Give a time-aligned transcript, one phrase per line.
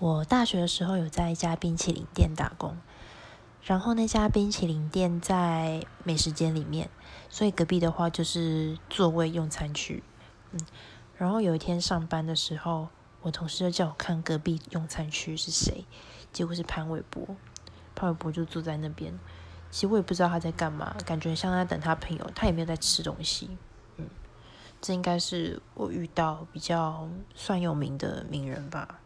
[0.00, 2.76] 我大学的时候有在一家冰淇淋店打工，
[3.62, 6.88] 然后那家冰淇淋店在美食街里面，
[7.28, 10.04] 所以隔壁的话就是座位用餐区。
[10.52, 10.60] 嗯，
[11.16, 12.88] 然后有一天上班的时候，
[13.22, 15.84] 我同事就叫我看隔壁用餐区是谁，
[16.32, 17.36] 结果是潘玮柏。
[17.96, 19.18] 潘玮柏就坐在那边，
[19.68, 23.50] 其实我也不知道他在干嘛，感觉像在等他朋友，他也没有在吃东西。
[23.96, 24.08] 嗯，
[24.80, 29.00] 这应该是我遇到比较算有名的名人吧。